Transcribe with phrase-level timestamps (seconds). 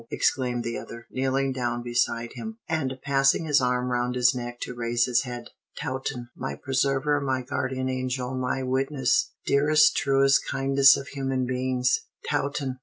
[0.09, 4.73] exclaimed the other, kneeling down beside him, and passing his arm round his neck to
[4.73, 5.51] raise his head.
[5.79, 6.27] "Taunton!
[6.35, 9.29] My preserver, my guardian angel, my witness!
[9.45, 11.99] Dearest, truest, kindest of human beings!
[12.27, 12.79] Taunton!